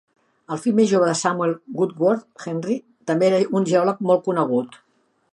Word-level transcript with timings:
El 0.53 0.59
fill 0.61 0.75
més 0.77 0.87
jove 0.91 1.09
de 1.09 1.17
Samuel 1.19 1.51
Woodward, 1.81 2.23
Henry, 2.53 2.77
també 3.11 3.27
era 3.27 3.41
un 3.59 3.67
geòleg 3.73 4.01
molt 4.11 4.25
conegut. 4.31 4.79